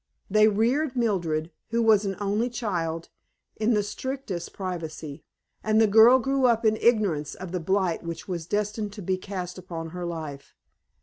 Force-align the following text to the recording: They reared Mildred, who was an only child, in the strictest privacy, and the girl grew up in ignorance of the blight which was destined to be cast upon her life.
They 0.31 0.47
reared 0.47 0.95
Mildred, 0.95 1.51
who 1.69 1.83
was 1.83 2.05
an 2.05 2.15
only 2.19 2.49
child, 2.49 3.09
in 3.57 3.75
the 3.75 3.83
strictest 3.83 4.51
privacy, 4.51 5.23
and 5.63 5.79
the 5.79 5.85
girl 5.85 6.17
grew 6.17 6.45
up 6.47 6.65
in 6.65 6.75
ignorance 6.77 7.35
of 7.35 7.51
the 7.51 7.59
blight 7.59 8.01
which 8.01 8.27
was 8.27 8.47
destined 8.47 8.93
to 8.93 9.03
be 9.03 9.15
cast 9.17 9.59
upon 9.59 9.89
her 9.91 10.07
life. 10.07 10.55